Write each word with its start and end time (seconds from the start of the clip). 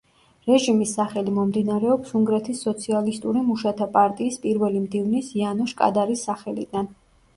რეჟიმის 0.51 0.93
სახელი 0.99 1.33
მომდინარეობს 1.35 2.15
უნგრეთის 2.19 2.63
სოციალისტური 2.67 3.45
მუშათა 3.51 3.89
პარტიის 3.99 4.41
პირველი 4.47 4.83
მდივნის 4.87 5.31
იანოშ 5.43 5.75
კადარის 5.83 6.25
სახელიდან. 6.31 6.91